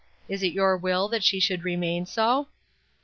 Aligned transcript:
Is 0.27 0.41
it 0.41 0.51
your 0.53 0.75
will 0.77 1.07
that 1.09 1.23
she 1.23 1.39
should 1.39 1.63
remain 1.63 2.07
so?" 2.07 2.47